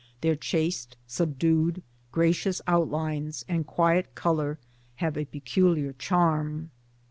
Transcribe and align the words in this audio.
Their 0.21 0.35
chaste 0.35 0.97
subdued 1.05 1.83
gracious 2.11 2.59
outlines 2.65 3.45
and 3.47 3.67
quiet 3.67 4.15
colour 4.15 4.57
have 4.95 5.15
a 5.15 5.25
peculiar 5.25 5.93
charm. 5.93 6.71